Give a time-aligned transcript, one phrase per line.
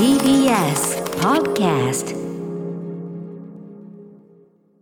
[0.00, 2.16] TBS Podcast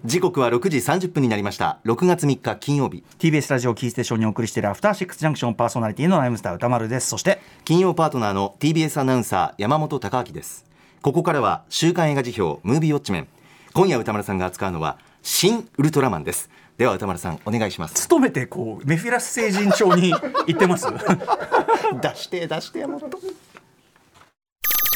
[0.06, 1.78] 時刻は6時30分になりました。
[1.84, 3.04] 6月3日金曜日。
[3.18, 7.08] TBS ラジオキーステーションにお送りしているアフターシックスジャンクションパーソナリティのライムスター歌丸です。
[7.08, 10.64] そして金曜パートナーの TBS アナウンサー山本貴明です。
[11.02, 13.28] ここからは週刊映画辞表ムービーウォッチメン。
[13.74, 16.48] 今夜歌丸さんが扱うのは新ウルトラマンです。
[16.78, 17.94] では歌丸さんお願いします。
[17.94, 20.86] 勤めてこうメフィラス星人帳に行ってます？
[22.00, 23.18] 出して出してもっと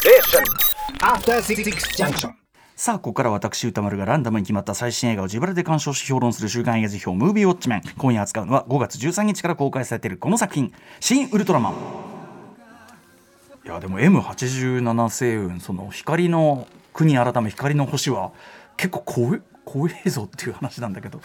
[0.03, 1.63] After Six
[1.95, 2.31] Junction.
[2.75, 7.81] さあここから私歌丸がランダムに決まった最新映画を自腹で鑑賞し評論する週刊映画辞表ムービーウォッチメン。
[7.97, 11.73] 今夜扱うのは5月13日から公開されているこの作品「新ウルトラマン」
[13.63, 18.33] いやでも M87 星雲その光の国改め光の星は
[18.75, 21.21] 結構怖い怖いぞっていう話なんだけど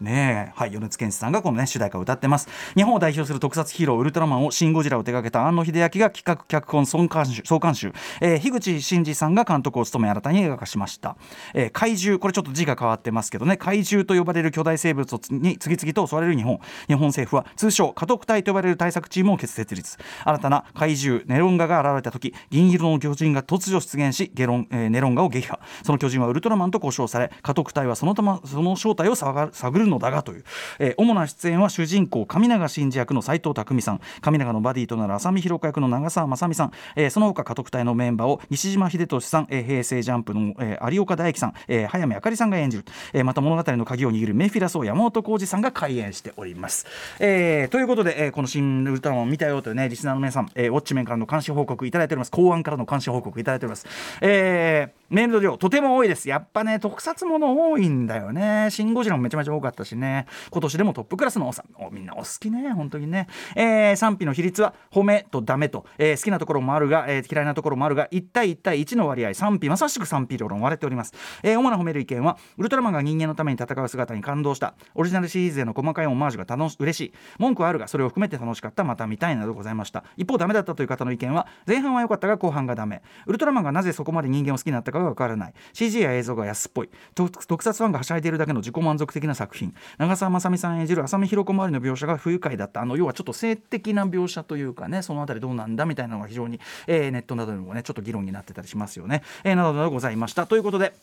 [0.00, 0.52] ねえ。
[0.54, 2.48] はい米津玄師さんがこのね主題歌を歌ってます。
[2.74, 11.16] 日本を代表する特撮ヒーローウルトラマンをシン・ゴジラを手掛けた庵野秀明が企画脚本総監修総監修、えー、樋口真嗣さんが監督を務め新たに映画化しました、
[11.54, 12.18] えー怪獣。
[12.18, 13.56] これちょっと字が変わってますけどね。
[13.56, 16.60] 怪獣と呼ばれる巨大生物に次々と襲われる日本。
[16.86, 19.98] 日本政府は通称家督隊と呼ばれる対策チームを結設立。
[20.24, 25.60] 新たな怪獣ネロンガが現れた時銀色の巨人が突如出現しゲロン、えーネロンガを撃破。
[25.82, 30.44] その巨人はウルトラマンと呼称され家督隊はそのたまその正体を探探るのだがという、
[30.78, 34.00] えー主な出演は主人公上永真司役の斉藤匠さん。
[34.20, 46.86] 上永のバディとなる浅見弘子役の長澤まさみさん、えーその他家督隊のメンバーを西島秀俊さん、えー平成ジャンプの、えー有岡大樹さん、えー早見あかりさんが演じる、えーまた物語の鍵を握るメフィラスを山本浩二さんが開演しております、
[47.18, 52.30] えーということで、えーこの新ウルトラマンを見たよというねリスナーの皆さん、えーウォッチメンからの監視報告いただいております。
[52.30, 53.86] 公安からの監視報告いただいております、
[54.20, 56.28] えーメールの量とても多いです。
[56.28, 58.68] やっぱね特撮もの多いんだよね。
[58.70, 60.26] シン・ゴジラもめちゃめちゃ多かったしね。
[60.50, 61.82] 今年でもトップクラスのおさん。
[61.82, 62.72] おみんなお好きね。
[62.72, 69.34] 本当にね、えー賛否の比率は褒めとダメと、えー好きなところもあるが、えー嫌いなところもあるが1対1対1の割合。
[69.34, 74.74] 賛否まさしく賛否両論割れております、えー主な褒める意見はウルトラマンが人間のために戦う姿に感動した。
[74.94, 77.14] オリジナルシリーズへの細かいオマージュが楽し嬉しい。
[77.38, 78.84] 文句はあるがそれを含めて楽しかった。
[78.84, 80.04] また見たいなどございました。
[80.16, 83.02] 一方ダメだったという方の意見は前半は良かったが後半がダメ。
[83.26, 85.54] ウルトラマンがなぜそこまで人間を好きになったかがわからない。
[85.72, 86.90] CG や映像が安っぽい。
[87.14, 89.74] 特撮ファンがはしゃいでいるだけの自己満足的な作品。
[89.98, 92.80] 長澤まさみさん演じる浅見弘子周りの描写が不愉快だった。
[92.82, 100.46] あの要はちょっと性的な描写というかねその辺りどうなんだみたいなのが非常に、えーネットなどでもねちょっと議論になってたりしますよね、えーなどなどございました。
[100.46, 100.94] ということで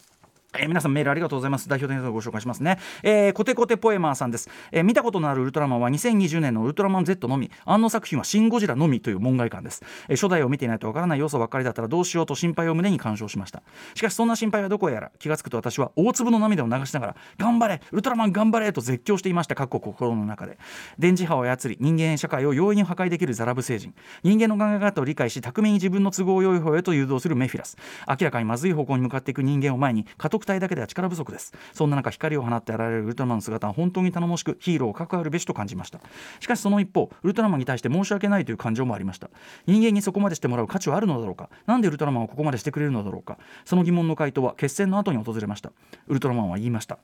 [0.54, 1.70] えー皆さんメールありがとうございます。
[1.70, 2.78] 代表的なご紹介しますね。
[3.04, 13.64] えーコテコテポエマーさんです、えー見たことのあるウルトラマンは2020年のウルトラマン Z のみ、あの作品はシン・ゴジラのみという門外観です、えー初代を見ていないとわからない要素ばっかりだったらどうしようと心配を胸に鑑賞しました。
[13.96, 19.56] しかしそんな心配はどこへやら気がつくと私は大粒の涙を流しながら頑張れウルトラマン頑張れと絶叫していました。
[19.56, 20.58] かっこ心の中で。
[21.00, 23.94] 電磁波を操り人間社会を容易に破壊できるザラブ星人。
[24.24, 27.78] 人間の考え方を理解し巧みに自分の都合良い方へと誘導するメフィラス。
[28.10, 31.53] 明らかにまずい方向に向かっていく人間を前に家隊だけでは力不足です。
[31.74, 36.00] そんな中光を放って現れるウルトラマンの姿は本当に頼もしくヒーローをかくあるべしと感じました。
[36.40, 39.29] しかしその一方ウルトラマンに対して申し訳ないという感情もありました。
[39.66, 41.50] 人間にそこまでしてもらう価値はあるのだろうか。
[41.66, 43.38] なんでウルトラマンをここまでしてくれるのだろうか。
[43.66, 45.72] その疑問の回答は決戦の後に訪れました。
[46.07, 47.00] ウルトラマンは言いました。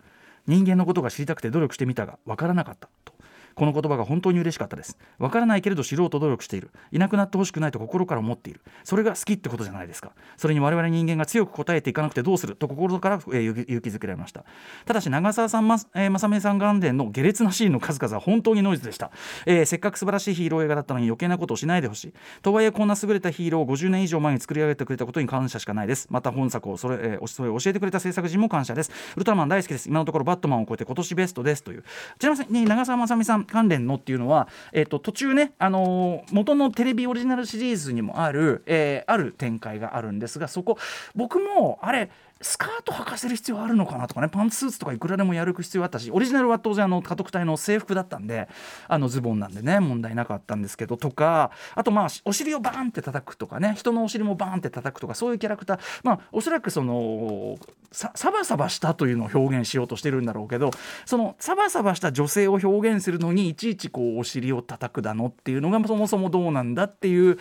[0.48, 2.90] 人間のことが知りたくて努力してみたが分からなかった。
[3.04, 3.14] と
[3.58, 4.98] この言葉が本当に嬉しかったです。
[5.18, 6.70] わからないけれど知ろうと努力している。
[6.92, 8.62] いなくなってほしくないと心から思っている。
[8.84, 10.12] それが好きってことじゃないですか。
[10.38, 12.56] それに我々人間が強く答えていかなくてどうする？
[12.56, 14.46] と心から、えー勇気づけられました。
[14.86, 19.12] ただし長澤さんま、えー、正目さん元年の下劣なシーンの数々は本当にノイズでした、
[19.46, 22.14] えーせっかく素晴らしいヒーロー映画だったのに余計なことをしないでほしい。
[22.44, 26.08] とはいえこんな優れたヒーローを50年以上前に作り上げてくれたことに感謝しかないです。
[26.12, 28.92] また本作をそれ,、えーそれを教えてくれた制作陣も感謝です。
[29.16, 29.90] ウルトラマン大好きです。
[29.90, 31.84] 今のところバットマンを超えて今年ベストですという。
[32.20, 40.78] ちなみに長澤まさみさん関連のっていうのは、えっと途中ね、あのー元のテレビオリジナルシリーズにもある、えーある展開があるんですがそこ
[41.16, 42.10] 僕もあれ
[42.42, 48.48] スカート履かせる必要あるのかなとかねパンツスーツとかいくらでもやる必要あったしオリジナルは当然あの家督隊の制服だったんで
[48.88, 57.58] あのズボンなんでね問題なかったんですけどとかあとまあお尻をバーンって叩くとかね人のお尻もバーンって叩くとかそういうキャラクターまあおそらくその
[57.92, 60.72] サバサバしたというのを表現しようとしてるんだろうけど
[61.06, 67.40] そのサバサバした女性を表現するのにいちいちこうお尻を叩くだのっていうのがそもそもどうなんだっていう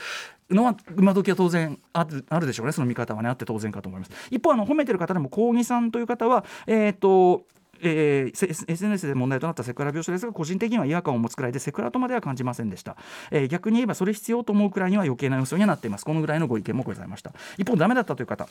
[0.51, 2.73] のは今時は当然あるあるでしょうね。
[2.73, 4.13] その見方はねあって当然かと思います。
[4.31, 7.45] 一方あの褒めてる方でも高木さんという方はえっ、と
[7.81, 12.97] えー SNS で問題となったセクハラ病床ですが個人的には違和感を持つくらいでセクハラとまでは感じませんでした、
[13.31, 16.05] えー逆に言えばそれ必要と思うくらいには余計な要素にはなっています。
[16.05, 17.33] このぐらいのご意見もございました。
[17.59, 18.49] 一方ダメだったという方。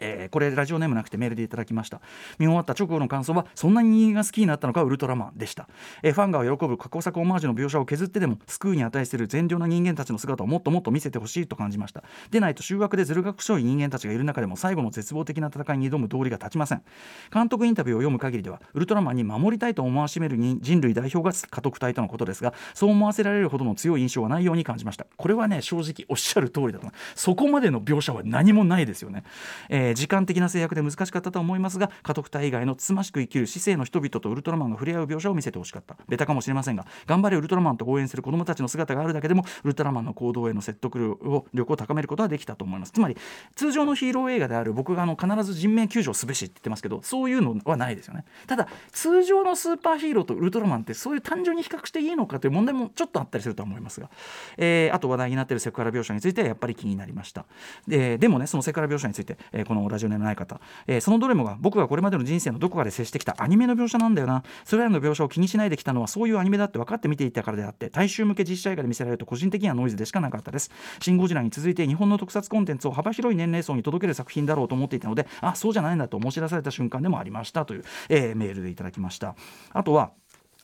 [0.00, 2.00] えーこれラジオネームなくてメールでいただきました。
[2.38, 5.68] 見終わった直後の感想はそんなに人間が好きになったのかウルトラマンでした、
[6.02, 12.02] えーファンが喜ぶ過去作オマージュの描写を削ってでも救うに値する善良な人間たちの姿をもっともっと見せてほしいと感じました。
[12.30, 16.82] でないと修学でずる学しい人間たちがいる中でも最後の絶望的な戦いに挑む道理が立ちません。
[17.32, 25.06] 監督インタビューを読む限りではウルトラマンに守りたいと思わしめる人人類代表が家督隊とのことですがそう思わせられるほどの強い印象はないように感じました。
[25.16, 29.24] これはね正直おっしゃる通りだとそこまでの描写は何もないですよね、
[29.68, 35.96] えー時間的な制約で難しかったと思いますが家督隊以外のつましく生きる市政の人々とウルトラマンが触れ合う描写を見せてほしかった。
[36.08, 41.18] ベタかもしれませんが頑張れウルトラマンと応援する子どもたちの姿があるだけでもウルトラマンの行動への説得
[41.52, 42.92] 力を高めることはできたと思います。
[42.92, 43.16] つまり
[43.54, 48.24] 通常のヒーロー映画である僕があの必ず人命救助すべしって言ってますけどそういうのはないですよね。
[48.46, 54.10] ただ通常のスーパーヒーローとウルトラマンってそういう単純に比較していいのかという問題もちょっとあったりするとは思いますが、
[54.56, 57.46] えーあと話題になっているセクハラ描写についてはやっぱり気になりました。
[57.86, 64.42] ででもねそのセクハラ描写について、えーこのラジオネームない方、えーそのどれもが僕がこれまでの人生のどこかで接してきたアニメの描写なんだよな。
[64.64, 70.70] それらの描写を気にしないできたのはそういうアニメだって分かって見ていたからであって大衆向け実写映画で見せられると個人的にはノイズでしかなかったです。
[71.00, 79.34] シン・ゴジラに続いて日本の特撮コンテンツを幅広い年齢層に届ける作品だろうと思っていたのであそうじゃないんだと申し出された瞬間でもありましたという、えーメールでいただきました。
[79.72, 80.12] あとは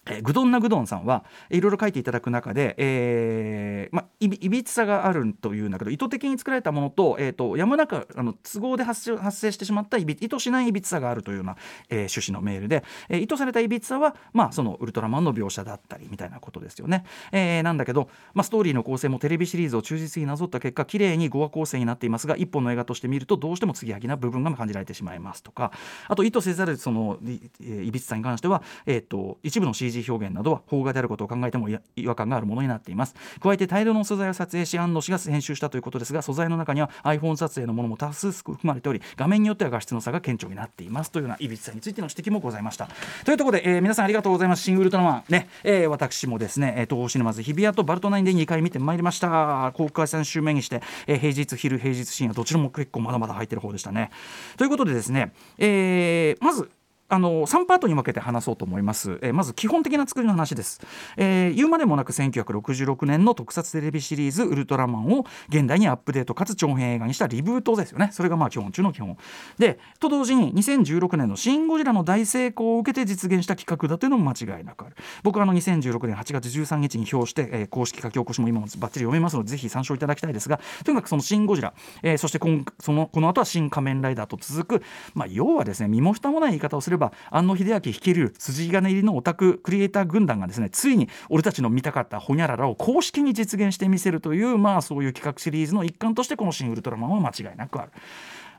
[0.08, 11.56] えーグドンナグドンさんはいろいろ書いていただく中で、えーまあ、いびいびつさがあるというんだけど意図的に作られたものと,、えー、とやむなくあの都合で発生発生してしまったいび意図しないいびつさがあるというような、
[11.88, 17.04] えー趣旨のメールで、えー意図されたいびつさは、まあ、そのウルトラマンの描写だったりみたいなことですよね。
[17.32, 25.72] えーなんだけど、まあ、ストーリーの構成もテレビシリーズを忠実になぞった結果綺麗に5話構成になっていますが一本の映画として見るとどうしても継ぎはぎな部分が感じられてしまいますとか
[26.06, 27.40] あと意図せざるそのい
[27.86, 33.14] いびつさに関しては、えー、と一部の CG 表現などは邦画であることを考えても違和感があるものになっています。
[33.42, 42.88] 加えて大量の素材を撮影し安野氏が編集したということですが素材の中には iPhone 撮影のものも多数含まれており画面によっては画質の差が顕著になっていますというようないびつさについての指摘もございました。
[43.24, 44.62] というところで、えー皆さんありがとうございます。
[44.62, 45.24] 新ウルトラマン。
[45.28, 49.72] ね、えー私もですね東宝シネマズ日比谷とバルトナインで2回見てまいりました。
[49.74, 54.10] 公開3週目にして、えー平日昼平日深夜どちらも結構まだまだ入ってる方でしたね。
[54.56, 56.70] ということでですね、えーまず
[57.10, 60.80] あの3パートに分けて話そうと思います、えーまず基本的な作りの話です、
[61.16, 68.10] えー言うまでもなく1966年の特撮テレビシリーズ「ウルトラマン」を現代にアップデートかつ長編映画にしたリブートですよね。
[68.12, 69.16] それがまあ基本中の基本。
[69.58, 74.96] でと同時に2016年の「シン・ゴジラ」の大成功を受けて実現した企画だというのも間違いなくある。
[75.22, 84.84] 僕はあの2016年8月13日に表して、えー公式書き起こしも今もバッチリ読めますのでぜひ参照いただきたいですがとにかくその「シン・ゴジラ」えーそして今そのこの後は「新仮面ライダー」と続く、
[85.14, 97.92] まあ、要はですね身も蓋もない言い方をすればば庵野秀明率いる筋金入りのオタククリエイター軍団がですねついに俺たちの見たかったホニャララを公式に実現してみせるというまあそういう企画シリーズの一環としてこの「シン・ウルトラマン」は間違いなくある。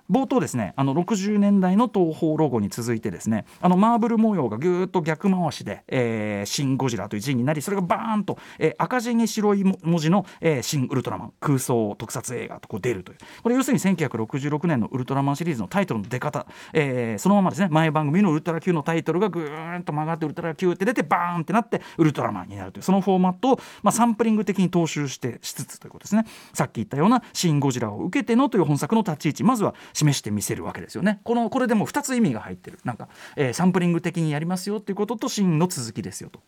[0.10, 13.18] 冒頭ですねあの60年代の東宝ロゴに続いてですねあのマーブル模様がぐーっと逆回しで「えーシン・ゴジラ」という字になりそれがバーンと、えー赤字に白い文字の、えーシン・ウルトラマン」空想特撮映画とこう出るという。
[13.44, 26.26] これ要するに1966年のウルトラマンシリーズのタイトルの出方、えーそのままですね前番組のウルトラ Q のタイトルがぐーんと曲がってウルトラ Q って出てバーンってなってウルトラマンになるというそのフォーマットを、まあ、サンプリング的に踏襲してしつつということですね。
[26.54, 29.44] さっき言ったような「シン・ゴジラ」を受けてのという本作の立ち位置。
[29.44, 36.40] まずは示してみせるわけですよねこのこれでも2つ意味が入ってるなんか、えーサンプリング的にやりますよっていうことと真の続きですよと。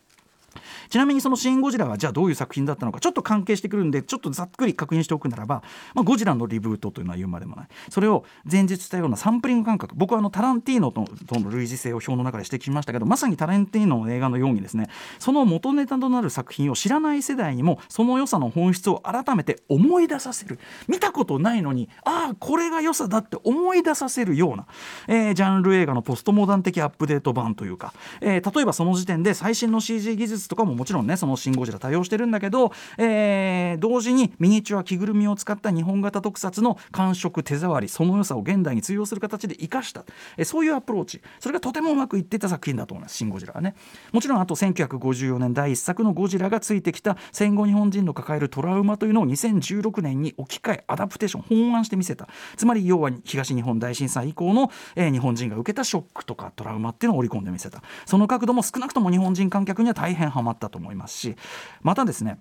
[0.90, 5.64] ちなみにその「シン・ゴジラ」はじゃあどういう作品だったのかちょっと関係してくるんでちょっとざっくり確認しておくならば、
[5.94, 7.68] まあ、ゴジラのリブートというのは言うまでもない。
[7.90, 11.06] それを前述したようなサンプリング感覚僕はあのタランティーノと
[11.40, 20.60] の類似性を表の中で指摘しましたけどまさにタランティーノの映画のようにですねその元ネタとなる作品を知らない世代にもその良さの本質を改めて思い出させる。
[20.88, 24.66] 見たことないのにああこれが良さだって思い出させるような、
[25.08, 40.04] えージャンル映画のポストモダン的アップデート版というか、えー例えばその時点で最新の CG 技術とかももちろんねその「シン・ゴジラ」対応してるんだけど、えー同時にミニチュア着ぐるみを使った日本型特撮の感触手触りその良さを現代に通用する形で生かした、
[40.38, 41.22] えーそういうアプローチ。
[41.40, 43.76] それがとてもうまくいってた作品だと思います「シン・ゴジラ」はね。
[44.12, 52.28] もちろんあと1954年第1作の「ゴジラ」が突いてきた戦後日本人の抱えるトラウマというのを2016年に置き換えアダプテーション翻案してみせた。
[52.58, 57.82] つまり要は東日本大震災以降の、えー日本人が受けたショックとかトラウマっていうのを織り込んでみせた。
[58.06, 60.61] その角度も少なくとも日本人観客には大変ハマった。
[60.62, 61.36] たと思いますし
[61.82, 62.40] またですね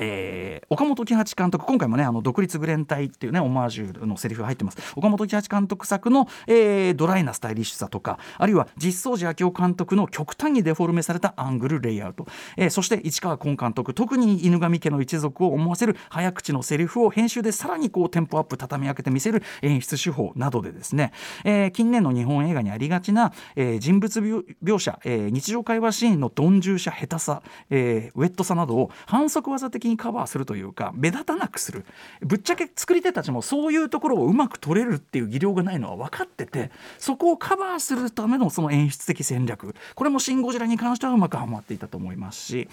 [0.00, 4.78] えー岡本喜八監督今回もねあの独立グレン隊っていうねオマージュのセリフが入ってます。
[4.96, 12.26] 岡本喜八監督作の、えードライなスタイリッシュさとかあるいは実相寺明夫監督の極端にデフォルメされたアングルレイアウト、
[12.56, 21.12] えーそして市川崑監督特に犬神家の一族を思わせる早口のセリフを編集でさらにこうテンポアップ畳み上げて見せる演出手法などでですね、
[21.44, 31.84] えー近年の日本映画にありがちな、えー人物描写、えー日常会話シーンの鈍重さ下手さ、えーウェットさなどを反則技的にカバーするというか目立たなくする。
[32.20, 39.74] ぶっちゃけ作り手たちもそういうところをうまく取れるっていう技量がないのは分かっててそこをカバーするためのその演出的戦略。
[39.94, 42.68] これも「シン・ゴジラ」に関してはうまくはまっていたと思いますし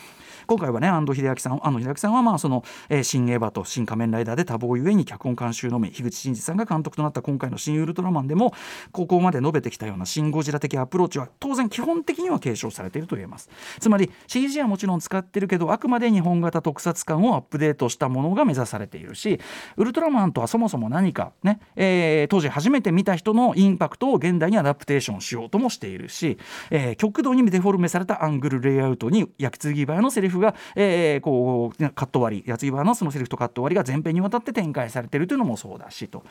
[0.48, 8.54] 今回はね安藤秀明さん安藤秀明さんはまあその、えー新エヴァと新仮面ライダーで多忙ゆえに脚本監修のみ樋口真嗣さんが監督となった今回の新ウルトラマンでも
[8.92, 13.50] ここまで述べてきたようなシン・ゴジラ的アプローチは当然基本的には継承されていると言えます。
[13.80, 19.40] つまり CG はもちろん使ってるけどあくまで日本型特撮感をアップデートしたものが目指されているし
[19.78, 26.38] ウルトラマンとはそもそも何かね、えー当時初めて見た人のインパクトを現代にアダプテーションしようともしているし、
[26.72, 36.24] えー極度にデフォルメされたアングルレイアウトに焼き継ぎ早のセリフが、えーこうカット割り矢継ぎ早のそのセリフとカット割りが前編にわたって展開されているというのもそうだしと。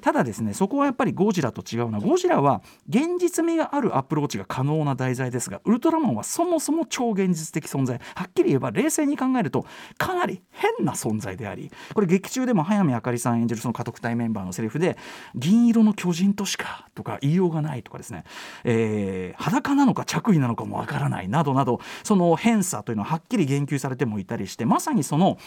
[0.00, 8.00] ただですねそこはやっぱりゴジラと違うなゴジラは現実味があるアプローチが可能な題材ですがウルトラマンはそもそも超現実的存在。
[8.14, 9.64] はっきり言えば冷静に考えると
[9.98, 14.96] かなり変な存在でありこれ劇中でも早見あかりさん演じるその家督隊メンバーのセリフで
[15.34, 18.24] 「銀色の巨人としか」とか言いようがないとかですね、
[18.64, 25.38] えー裸なのか着衣なのかもわからないなどなどその変さというのははっきり言及されてもいたりしてまさにその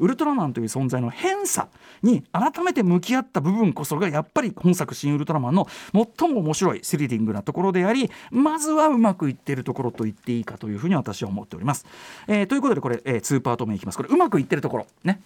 [0.00, 1.68] ウルトラマンという存在の変さ
[2.02, 11.86] に改めて向き合った部分こそがやっぱり本作「新ウルトラマン」の最も面白いスリリングなところでありまずはうまくいってるところと言っていいかというふうに私は思っております。
[12.26, 13.96] えーということでこれ、えー、2パート目いきます。
[13.96, 14.86] これうまくいってるところ。
[15.04, 15.20] ね。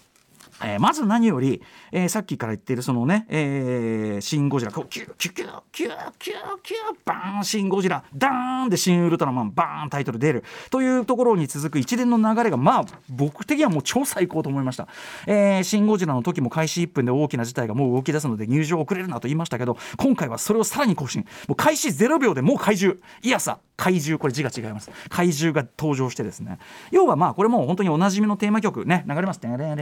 [0.63, 1.63] えーまず何より、
[1.93, 4.73] えーさっきから言っているそのね、えーシン・ゴジラ。
[4.73, 8.05] こうキューキューキューキューキューキューバーンシン・ゴジラ。
[8.15, 10.45] ダーンでシン・ウルトラマンバーンタイトル出る。
[10.71, 14.89] というところに続く一連の流れがまあ僕的にはもう超最高と思いました、
[15.27, 21.23] えーシン・ゴジラの時も開始1分で大きな事態がもう動き出すので入場遅れるなと言いましたけど今回はそれをさらに更新。
[21.49, 24.91] もう開始0秒でもう怪獣いやさ怪獣これ字が違います。
[25.09, 26.59] 怪獣が登場してですね。
[26.91, 29.07] 要はまあこれもう本当におなじみのテーマ曲ね。
[29.09, 29.41] 流れます。
[29.43, 29.75] 流れ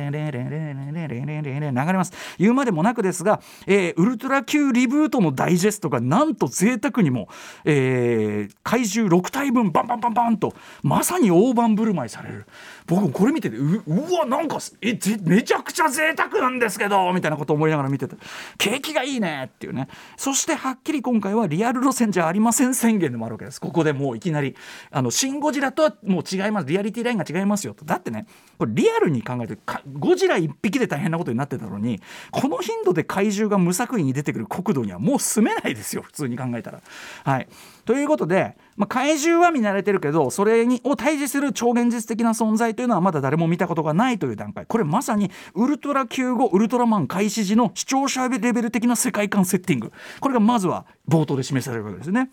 [1.94, 7.28] ます言うまでもなくですが、えーウルトラ Q リブートのダイジェストがなんと贅沢にも、
[7.64, 12.46] えー怪獣6体分バンバンバンバンとまさに大盤振る舞いされる。
[12.86, 18.14] 僕これ見ててううわなんかえぜめちゃくちゃ贅沢なんですけどみたいなこと思いながら見てて
[18.58, 19.88] 景気がいいねっていうね。
[20.16, 23.60] そしてはっきり今回はリアル路線じゃありません宣言でもあるわけです。
[23.60, 23.87] ここで。
[23.88, 24.54] でもういきなり
[24.90, 26.66] あのシン・ゴジラとはもう違います。
[26.66, 27.84] リアリティラインが違いますよと。
[27.84, 28.26] だってね
[28.58, 29.58] これリアルに考えて
[29.98, 36.82] ゴジラ1匹で大変なことになってたのにこの頻度で怪獣が無作為に出てくる国土にはもう住めないですよ普通に考えたら。
[37.24, 37.48] はい、
[37.84, 44.66] ということで、まあ、怪獣は見慣れてるけどそれにを対峙する超現実的な存在というのはまだ誰も見たことがないという段階。
[44.66, 49.92] これまさにウルトラ級後ウルトラマン開始時の視聴者レベル的な世界観セッティング。
[50.20, 52.30] これがまずは冒頭で示されるわけですね。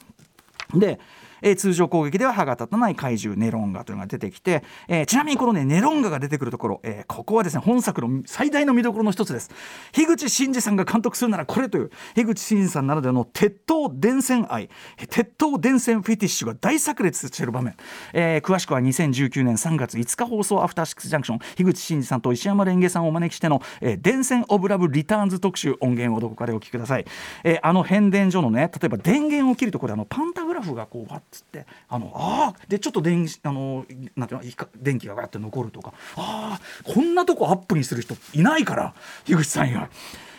[0.74, 1.00] で
[1.42, 9.50] えー通常攻撃では歯が立たない怪獣ネロンガというのが出てきて、えーちなみにこのねネロンガが出てくるところ、えーここはですね本作の最大の見どころの一つです。
[9.92, 14.70] 樋口真嗣さんが監督するならこれという樋口真嗣さんならではの鉄塔電線愛。
[15.10, 17.76] 鉄塔電線フェティッシュが大炸裂している場面、
[18.14, 21.40] えー詳しくは2019年3月5日放送アフターシックスジャンクション。
[21.40, 27.06] 樋口真嗣さんと石山レンゲさんをお招きしての、えー電線オブラブリターンズ特集音源をどこかでお聞きください、
[27.44, 38.94] えーあの変電所のね例えば電源を切るところであのパンタグラフがこうつってあのあでちょっと電あのなんていうの電気がガって残るとかああこんなとこアップにする人いないから
[39.26, 39.90] 樋口さん以外。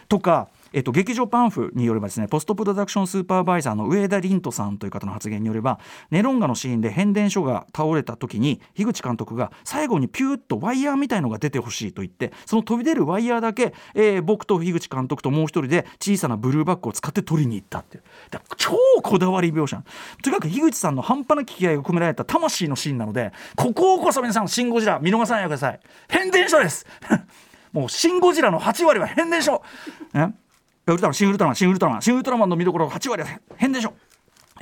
[0.08, 5.80] とかえっと、劇場パンフによればですねポストプロダクションスーパーバイザーの上田凛人さんという方の発言によれば
[6.10, 18.02] ネロンガのシーンで変電所が倒れた時に樋口監督が最後にピューッとワイヤーみたいのが出てほしいと言ってその飛び出るワイヤーだけ、えー僕と樋口監督ともう一人で小さなブルーバッグを使って取りに行ったっていう。
[18.30, 19.82] だ超こだわり描写。
[20.22, 25.80] とにかく樋口さんの半端な気合が込められた魂のシーンなのでここをこそ皆さん「シン・ゴジラ」見逃さないでください。
[26.08, 26.84] 変電所です。
[27.72, 29.62] もう「シン・ゴジラ」の8割は変電所、
[30.12, 30.34] ね
[30.86, 33.94] ウルトラマン、シン・ウルトラマン、新・ウルトラマン、新・ウルトラマンの見どころ8割は変でしょ。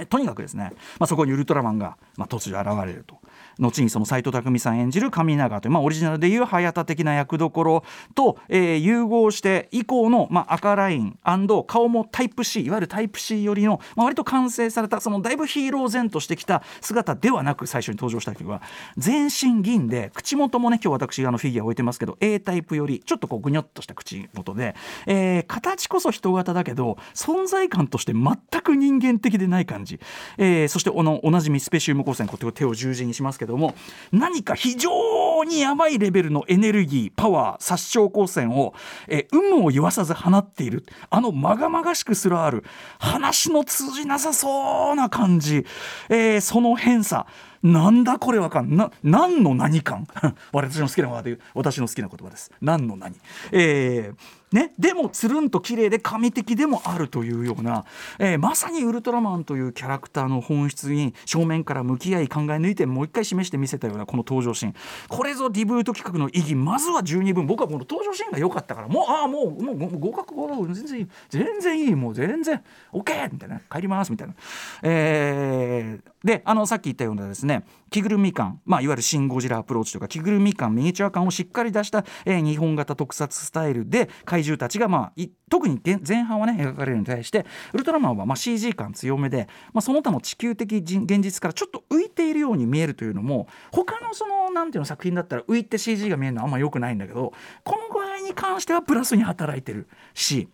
[0.09, 3.21] とにかくですね、まあ、そこにウルトラマンが、まあ、突如現れると
[3.59, 7.85] 後にその斎藤工さん演じる神永という、まあ、オリジナルでいう早田的な役どころ
[8.15, 11.19] と、えー融合して以降の、まあ、赤ライン
[11.67, 18.63] 顔もタイプ C いわゆるタイプ C 寄りの、まあ、割と完成されたそのだいぶヒーロー前としてきた姿ではなく最初に登場した曲は
[18.97, 24.75] 全身銀で口元もね今日私あのフィギュア置いてますけど A タイプよりちょっとこうぐにょっとした口元で、
[25.07, 30.01] えー形こそ人型だけど存在感として全く人間的でない感じ、
[30.39, 33.75] えーそしておのおなじみスペシウム光線こうやって手を十字にしますけどけども
[34.13, 38.75] 何か非常にやばいレベルのエネルギーパワー殺傷光線を、
[39.09, 40.85] え有無を言わさず放っている。
[41.11, 42.65] あのまがまがしくすらある。
[42.99, 45.67] 話の通じなさそうな感じ、
[46.09, 47.27] えーその偏差。
[47.63, 50.07] なんだこれわかんな何の何感
[50.53, 52.51] 私の好きなワードで言う私の好きな言葉です。
[52.61, 53.17] 何の何。
[53.53, 57.85] えーね、でもつるんと綺麗で神的でもあるというような、
[58.21, 64.75] えーまさにウルトラマンというキャラクターの本質に正面から向き合い考え抜いてもう一回示してみせたようなこの登場シーン。
[65.09, 66.55] これぞリブート企画の意義。
[66.55, 67.47] まずは十二分。
[67.47, 71.09] 僕はこの登場シーンが良かったからもうああもうもう合格合格全然いい。
[71.31, 71.95] 全然いい。
[71.97, 73.33] もう全然 OK!
[73.33, 73.61] みたいな。
[73.69, 74.35] 帰りますみたいな。
[74.83, 97.33] えーであのさっき言ったようなですね着ぐるみ感、まあ、いわゆるシン・ゴジラアプローチとか着ぐるみ感ミニチュア感をしっかり出した、えー日本型特撮スタイルで怪獣たちが、まあ、特に前半はね描かれるに対してウルトラマンはまあ CG 感強めで、まあ、その他の地球的人現実からちょっと浮いているように見えるというのも他のそのなんていうの作品だったら浮いて CG が見えるのはあんま良くないんだけど
[97.65, 100.49] この具合に関してはプラスに働いてるし。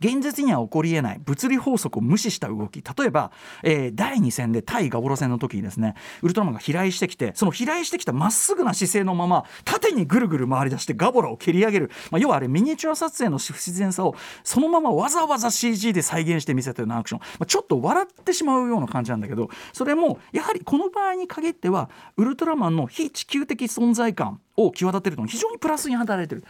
[0.00, 2.82] 現実には起こりえない物理法則を無視した動き。
[2.82, 3.32] 例えば、
[3.62, 26.44] えー第2戦で対ガボロ戦の時にですねウルトラマンが飛来してきてその飛来してきたまっすぐな姿勢のまま縦にぐるぐる回り出してガボラを蹴り上げる、まあ、要はあれミニチュア撮影の不自然さをそのままわざわざ CG で再現してみせたようなアクション、まあ、ちょっと笑ってしまうような感じなんだけどそれもやはりこの場合に限ってはウルトラマンの非地球的存在感を際立てるのに非常にプラスに働いてる。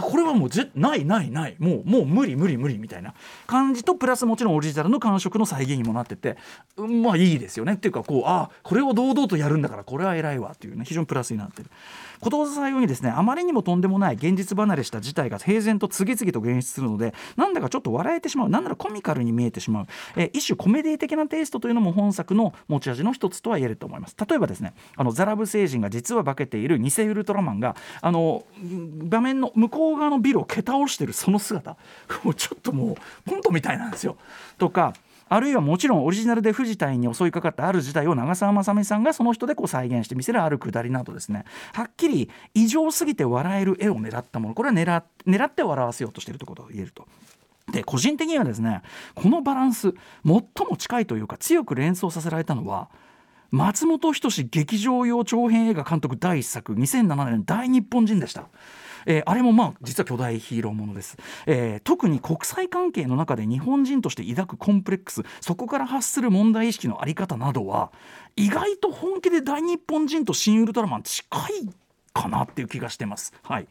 [0.00, 1.56] これはもうぜないないない。
[1.58, 3.14] もうもう無理無理無理みたいな
[3.46, 6.36] 感じとプラスもちろんオリジナルの感触の再現にもなってて、
[6.76, 7.74] うんまあいいですよね。
[7.74, 10.84] っていうかこうああこれを堂々とやるんだからこれは偉いわっていうね。
[10.84, 11.70] 非常にプラスになってる。
[12.20, 18.48] ことわざさんようにですねあまりにもとんでもない現実離れした事態が平然と次々と現出するのでなんだかちょっと笑えてしまう。
[18.48, 24.16] なんならコミカルに見えてしまう、えー一種コメディ的なテイストというのも本作の持ち味の一つとは言えると思います。
[24.28, 28.44] 例えばですねあのザラブ星人が実は化けている偽ウルトラマンがあの
[29.08, 31.76] 画面の向こう側のビルを蹴倒してるその姿。
[32.24, 32.92] もうちょっとも
[33.26, 34.16] うコントみたいなんですよ。
[34.58, 34.94] とか
[35.28, 47.06] あるいはもちろんオリジナルで藤隊に襲いかかったある事態を長澤まさみさんがその人でこう再現してみせるあるくだりなどですねはっきり異常すぎて笑える絵を狙ったものこれは狙狙って笑わせようとしているということを言えると。
[47.70, 48.80] で個人的にはですね
[49.14, 49.92] このバランス
[50.24, 52.88] 最も近いというか強く連想させられたのは
[53.50, 58.48] 松本人志劇場用長編映画監督第一作2007年大日本人でした。
[59.08, 61.16] えーあれもまあ実は巨大ヒーローものです、
[61.46, 67.90] えー特に国際関係の中で日本人として抱くコンプレックスそこから発する問題意識のあり方などは
[68.36, 71.70] 意外と本気で大日本人と新ウルトラマン近い
[72.12, 73.32] かなっていう気がしてます。
[73.42, 73.66] はい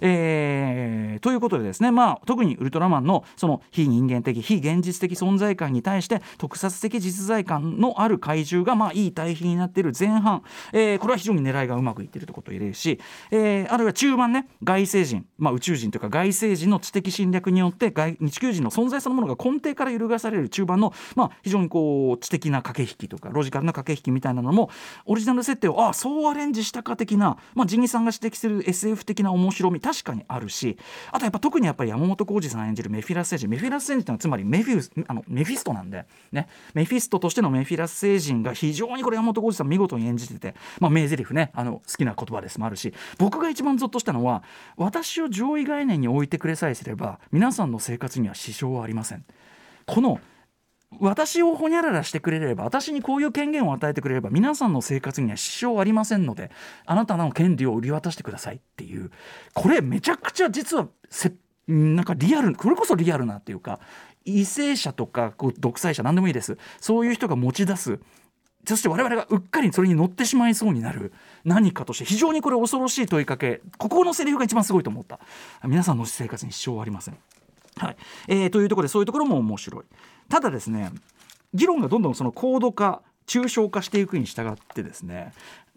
[0.00, 24.70] えーということでですね、まあ、特にウルトラマンのその非人間的非現実的存在感に対して特撮的実在感のある怪獣がまあいい対比になっている前半、えーこれは非常に狙いがうまくいっているということを言えるし、えーあるいは中盤ね外星人、まあ、宇宙人というか外星人の知的侵略によって外地球人の存在そのものが根底から揺るがされる中盤の、まあ、非常にこう知的な駆け引きとかロジカルな駆け引きみたいなのも
[25.06, 30.78] オリジナル設定をああそうアレンジしたか的な、まあ、ジギさんが指摘する SF 的な面白み確かにあるし
[31.12, 44.42] あとやっぱ特にやっぱり山本浩二さん演じるメフィラス星人メフィラス星人ってのはつまりメフィスあのメフィストなんで、ね、メフィストとしてのメフィラス星人が非常にこれ山本浩二さん見事に演じてて、まあ、名台詞ねあの好きな言葉ですもあるし僕が一番ゾッとしたのは
[44.76, 49.24] 私を上位概念に置いてくれさえすれば皆さんの生活には支障はありません。
[49.86, 50.20] この
[51.00, 56.50] 私をほにゃららしてくれれば私にこういう権限を与えてくれれば皆さんの生活には支障ありませんので
[56.86, 59.10] あなたの権利を売り渡してくださいっていう。
[59.54, 61.32] これめちゃくちゃ実はせ
[61.66, 63.78] なんかリアルこれこそリアルなっていうか
[64.26, 66.58] 為政者とかこう独裁者何でもいいです。
[66.80, 68.00] そういう人が持ち出す。
[68.66, 71.12] そして我々がうっかりそれに乗ってしまいそうになる。
[71.44, 73.62] 何かとして非常にこれ恐ろしい問いかけ。
[73.78, 75.20] ここのセリフが一番すごいと思った。
[75.64, 77.16] 皆さんの生活に支障はありません。
[77.78, 77.96] はい。
[78.28, 79.84] えーというところでそういうところも面白い。
[80.28, 80.92] ただですね
[81.54, 85.32] 議論がどんどんその高度化抽象化していくに従ってですね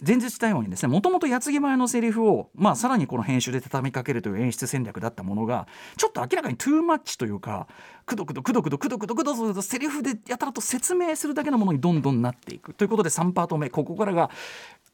[0.06, 7.68] 前日したようにですねもともと矢継ぎ前のセリフを、まあ、さらにこの編集で畳みかけるという演出戦略だったものがちょっと明らかにトゥーマッチというか
[8.06, 12.74] くどくどくどくどくどくどくどくどセリフでやたらと説明するだけのものにどんどんなっていく。
[12.74, 14.32] ということで3パート目ここからが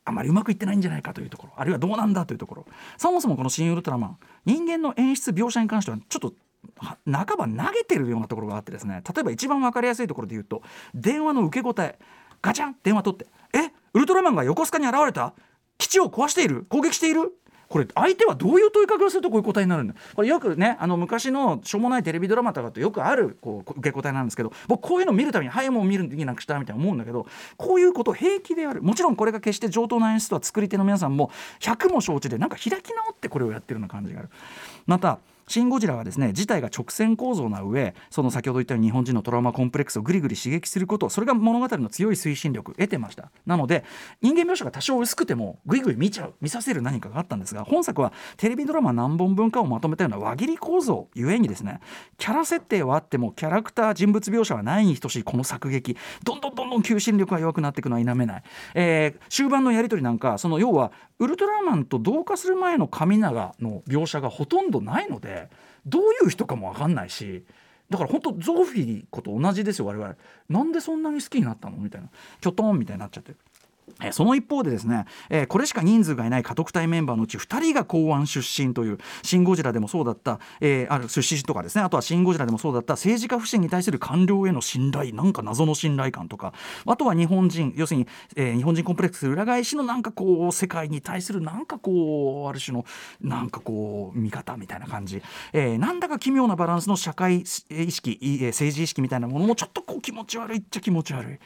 [0.04, 1.54] あまりうまくいってないんじゃないかというところ。
[1.56, 2.66] あるいはどうなんだというところ。
[2.98, 6.34] そもそもこの「新ウルトラマン」人間の演出描写に関してはちょっと
[6.80, 10.62] 半ば投げてるようなところがあってですね例えば一番分かりやすいところで言うと
[10.94, 11.98] 電話の受け答え
[12.42, 13.28] ガチャン電話取って
[13.58, 15.34] 「えウルトラマンが横須賀に現れた？
[15.78, 16.66] 基地を壊している？
[16.70, 17.34] 攻撃している?」
[17.68, 19.96] これ相手はどういう問いかけをするとこういう答えになるんだ？
[20.16, 27.28] これよくねあの昔のしょうもないテレビドラマとかとよくあるこう受け答えなんですけど僕こういうの見るために早いもん見るべきなくしたみたいな思うんだけど
[27.58, 28.82] こういうこと平気でやる。
[28.82, 34.30] もちろんこれが決して上等な演出とは作り手の皆さんも100も承知でなんか開き直ってこれをやってるような感じがある。
[34.86, 43.32] またシン・ゴジラはですね自体が直線構造な上その先ほど言ったように日本人のトラウマコンプレックスをぐりぐり刺激することそれが物語の強い推進力得てました。
[43.46, 43.84] なので
[44.22, 51.80] 人間描写が多少薄くてもぐいぐい見ちゃう見させる何かがあったんですが本作はテレビドラマ何本分かをまとめたような輪切り構造ゆえにですね
[52.18, 58.44] キャラ設定はあってもキャラクター人物描写はないに等しいこの作劇どんどんどんどん求心力が弱くなっていくのは否めない、
[58.76, 65.50] えー終盤のやり取りなんかその要はウルトラマンと同化する前の神長の描写がほとんどないので
[65.86, 67.44] どういう人かも分かんないし
[67.90, 70.16] だから本当ゾーフィーこと同じですよ我々。
[70.50, 71.78] なんでそんなに好きになったの？
[71.78, 72.10] みたいな。
[72.42, 73.34] きょとんみたいになっちゃって。
[74.02, 86.54] えその一方でですね、えーこれしか人数がいない家督隊メンバーのうち2人が公安出身という「シン・ゴジラ」でもそうだった、えーある出身とかですねあとは「シン・ゴジラ」でもそうだった政治家不信に対する官僚への信頼なんか謎の信頼感とか
[86.86, 92.86] あとは日本人要するに、えー日本人コンプレックス裏返しのなんかこう世界に対するなんかこうある種の
[93.22, 95.22] なんかこう見方みたいな感じ、
[95.54, 101.40] えなんだか奇妙なバランスの社会意識、政治意識みたいなものもちょっとこう気持ち悪いっちゃ気持ち悪い、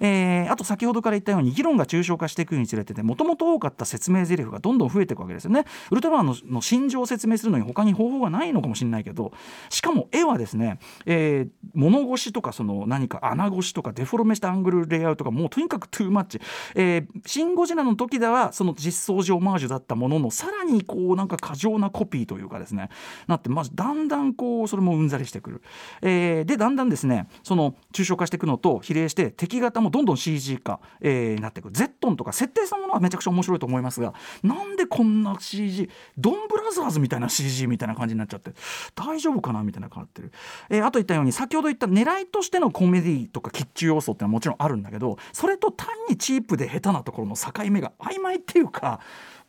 [0.00, 5.64] えあと先ほどから言ったように議論が抽象化していくにつれてもともと多かった説明台詞がどんどん増えていくわけですよね。
[5.90, 9.32] ウルトラマンのの心情を説明するのに他に方法がないのかもしれないけど
[9.70, 16.40] しかも絵はですね、えー物腰とかその何か穴越しとかデフォルメしたアングルレイアウトがもうとにかくトゥーマッチ、
[16.74, 22.90] えーシン・ゴジラの時ではその実装上オマージュだったもののさらにこうなんか過剰なコピーというかですね
[23.26, 25.62] なってまずだんだんこうそれもうんざりしてくる、
[26.02, 31.70] えーでだんだんですねその抽象化していくのと比例して敵型もどんどん CG 化、えーなっていく。
[31.74, 38.52] ゼットンとか設定したものはめちゃくちゃ面白いと思いますがなんでこんな CG ドンブラザーズみたいな CG みたいな感じになっちゃって
[38.94, 40.38] 大丈夫かなみたいな感じになってる、
[40.70, 49.00] えーあと言ったように先ほど言った狙いとしてのコメディとかキッチュ要素ってのはもちろんあるんだけどそれと単にチープで下手なところの境目が曖昧っていうか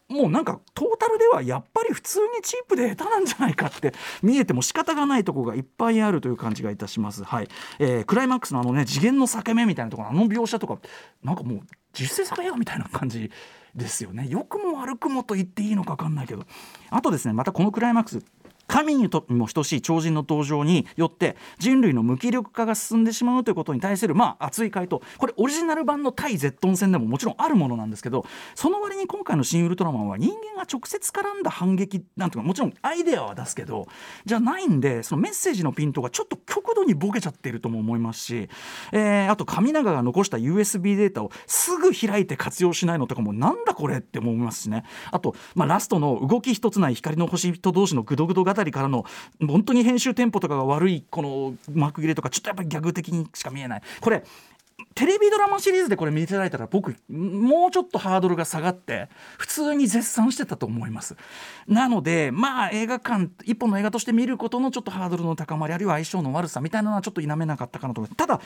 [0.08, 7.24] もうなんかトータルではやっぱり普通にチープで下手なんじゃないかって見えても仕方がないとこがいっぱいあるという感じがいたします。
[7.24, 7.48] はい
[7.80, 10.78] えークライマックスのあのね次元の裂け目みたいなところあの描写とか
[11.24, 11.60] なんかもう
[11.94, 13.32] 実践されよみたいな感じ
[13.74, 14.28] ですよね。
[14.30, 16.46] 良くも悪くもと言っていいのか分かんないけど
[16.92, 18.20] あとですねまたこのクライマックス
[18.76, 25.02] 神にとも等しい超人の登場によって人類の無気力化が進んでしまうということに対するまあ熱い回答。
[25.18, 33.88] これオリジナル版の対ゼットン戦でももちろんあるものなんですけどその割に今回の「新ウルトラマン」は人間が直接絡んだ反撃なんていうかもちろんアイデアは出すけど
[34.26, 38.50] じゃないんでそのメッセージのピントがちょっと極度にボケちゃってるとも思いますし、
[38.92, 44.84] えーあと神永が残した USB データをすぐ開いて活用しないのとかもなんだこれって思いますしね。
[45.12, 49.06] あと、まあ、ラストの動き一つない光の星人同士のグドグド語りからの
[49.40, 53.82] 本当に編集テンポとかが悪いこの幕切れとかちょっとやっぱりギャグ的にしか見えない。
[54.02, 54.24] これ
[54.96, 61.18] テレビドラマシリーズでこれ見てられたら僕もうちょっとハードルが下がって普通に絶賛してたと思います。
[61.68, 68.18] なのでまあ映画館一本の映画として見ることのちょっとハードルの高まりあるいは相性の悪さみたいなのはちょっと否めなかったかなと思います。
[68.18, 68.40] ただ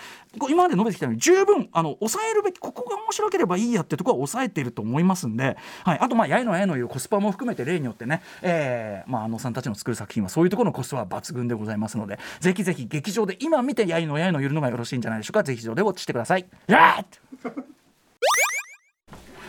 [0.50, 15.44] 今まで述べてきたように十分あの抑えるべきここが面白ければいいやってとこは抑えていると思いますんで、はい、あとまあやいのやいのいうコスパも含めて例によってね、えーまあ、あのさんたちの作る作品はそういうところのコストは抜群でございますのでぜひぜひ劇場で今見てやいのやいの言うのがよろしいんじゃないでしょうか。
[15.44, 16.39] ぜひ劇場でウォッチしてください。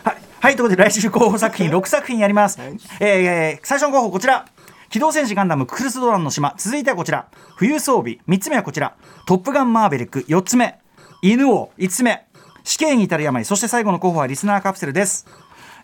[0.03, 2.59] はい、はい、ということで来週候補作品6作品やります、
[2.99, 4.45] えー最初の候補こちら。
[4.91, 6.53] 機動戦士ガンダムクルスドランの島。
[6.57, 7.27] 続いてはこちら。
[7.55, 8.19] 冬薔薇。
[8.27, 8.97] 3つ目はこちら。
[9.25, 10.19] トップガンマーヴェリック。
[10.27, 10.79] 4つ目。
[11.21, 11.71] 犬王。
[11.77, 12.25] 5つ目。
[12.65, 13.45] 死刑に至る病。
[13.45, 15.25] そして最後の候補はリスナーカプセルです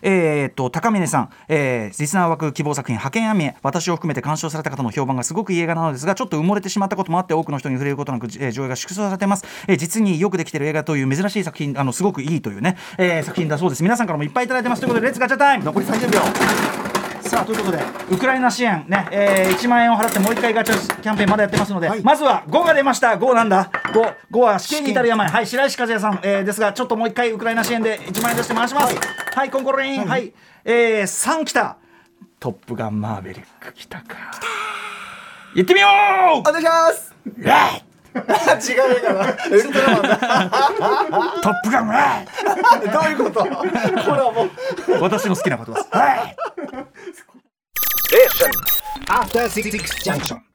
[0.02, 13.82] えー、と高峰さん、えーリスナー枠希望作品「ハケンアニメ」私を含めて鑑賞された方の評判がすごくいい映画なのですがちょっと埋もれてしまったこともあって多くの人に触れることなく、えー上映が縮小されてます、えー実によくできてる映画という珍しい作品あのすごくいいというね、えー作品だそうです。
[13.82, 14.80] 皆さんからもいっぱいいただいてます。
[14.80, 16.87] ということで Let's ガチャタイム残り30秒。
[17.28, 23.08] さあということでウクライナ支援ね、えー1万円を払ってもう一回ガチャキャンペーンまだやってますので、まずは5が出ました。
[23.10, 25.28] 5なんだ？5、5は死刑に至る病。
[25.28, 28.96] はい、白石和也さん、えーですが、ちょっともう一回ウクライナ支援で1万円出して回します。
[29.34, 30.32] はい、コンコロリン、はい、
[30.64, 31.76] えー、3来た。
[32.40, 34.16] トップガンマーヴェリック来たか。
[35.54, 35.88] 行ってみよ
[36.36, 36.38] う！
[36.40, 40.16] お願いします違うかなウルトラマンだ
[41.42, 42.24] トップガンは
[42.92, 43.44] どういうこと？
[43.44, 44.50] ほらもう。
[45.02, 45.88] 私の好きなことです。
[45.90, 46.36] はい。
[49.08, 49.70] After Six
[50.02, 50.47] Junction.